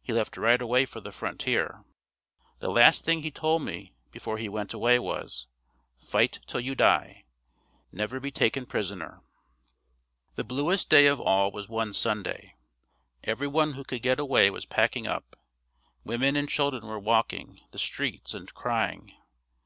He 0.00 0.14
left 0.14 0.38
right 0.38 0.62
away 0.62 0.86
for 0.86 1.02
the 1.02 1.12
frontier. 1.12 1.84
The 2.58 2.70
last 2.70 3.04
thing 3.04 3.20
he 3.20 3.30
told 3.30 3.60
me 3.60 3.92
before 4.10 4.38
he 4.38 4.48
went 4.48 4.72
away 4.72 4.98
was, 4.98 5.46
"Fight 5.98 6.38
'til 6.46 6.60
you 6.60 6.74
die, 6.74 7.26
never 7.92 8.18
be 8.18 8.30
taken 8.30 8.64
prisoner." 8.64 9.20
The 10.36 10.42
bluest 10.44 10.88
day 10.88 11.06
of 11.06 11.20
all 11.20 11.50
was 11.52 11.68
one 11.68 11.92
Sunday. 11.92 12.54
Everyone 13.24 13.74
who 13.74 13.84
could 13.84 14.00
get 14.00 14.18
away 14.18 14.48
was 14.48 14.64
packing 14.64 15.06
up. 15.06 15.36
Women 16.02 16.34
and 16.34 16.48
children 16.48 16.86
were 16.86 16.98
walking 16.98 17.60
the 17.70 17.78
streets 17.78 18.32
and 18.32 18.54
crying. 18.54 19.12